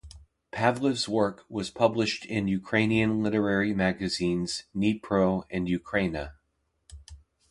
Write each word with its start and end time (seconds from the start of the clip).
Pavliv’s 0.51 1.07
work 1.07 1.45
was 1.47 1.69
published 1.69 2.25
in 2.25 2.47
Ukrainian 2.47 3.21
literary 3.21 3.71
magazines 3.75 4.63
Dnipro 4.75 5.43
and 5.51 5.67
Ukraina. 5.69 6.31